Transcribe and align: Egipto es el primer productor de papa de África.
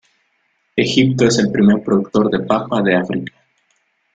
Egipto 0.75 1.27
es 1.27 1.37
el 1.37 1.51
primer 1.51 1.83
productor 1.83 2.27
de 2.31 2.39
papa 2.43 2.81
de 2.81 2.95
África. 2.95 3.35